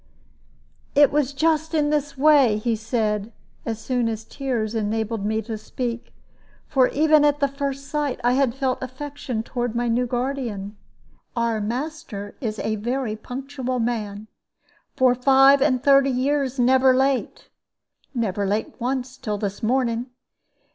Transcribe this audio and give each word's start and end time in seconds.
"It 0.95 1.11
was 1.11 1.31
just 1.31 1.75
in 1.75 1.91
this 1.91 2.17
way," 2.17 2.57
he 2.57 2.75
said, 2.75 3.31
as 3.67 3.77
soon 3.79 4.09
as 4.09 4.23
tears 4.23 4.73
had 4.73 4.85
enabled 4.85 5.23
me 5.23 5.43
to 5.43 5.59
speak 5.59 6.11
for 6.65 6.87
even 6.87 7.23
at 7.23 7.39
the 7.39 7.47
first 7.47 7.85
sight 7.85 8.19
I 8.23 8.31
had 8.33 8.55
felt 8.55 8.81
affection 8.81 9.43
toward 9.43 9.75
my 9.75 9.87
new 9.87 10.07
guardian. 10.07 10.75
"Our 11.35 11.61
master 11.61 12.33
is 12.41 12.57
a 12.57 12.77
very 12.77 13.15
punctual 13.15 13.77
man, 13.77 14.25
for 14.95 15.13
five 15.13 15.61
and 15.61 15.83
thirty 15.83 16.09
years 16.09 16.57
never 16.57 16.95
late 16.95 17.49
never 18.15 18.47
late 18.47 18.73
once 18.79 19.17
till 19.17 19.37
this 19.37 19.61
morning. 19.61 20.07